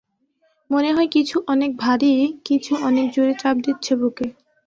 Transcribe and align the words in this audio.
মনে 0.69 0.89
হয় 0.93 1.09
কিছু 1.11 1.35
অনেক 1.47 1.71
ভারী 1.77 2.13
কিছু 2.45 2.73
অনেক 2.87 3.05
জোরে 3.11 3.33
চাপ 3.37 3.55
দিচ্ছে 3.65 3.93
বুকে। 3.95 4.27